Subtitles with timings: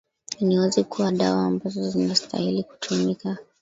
[0.41, 3.37] ni wazi kuwa dawa ambazo zinastahili kutumika